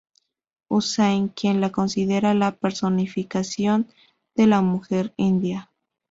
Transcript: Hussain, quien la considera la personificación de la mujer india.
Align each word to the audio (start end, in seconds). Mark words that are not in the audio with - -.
Hussain, 0.67 1.27
quien 1.29 1.59
la 1.61 1.69
considera 1.71 2.33
la 2.33 2.55
personificación 2.57 3.87
de 4.35 4.47
la 4.47 4.61
mujer 4.63 5.13
india. 5.15 5.69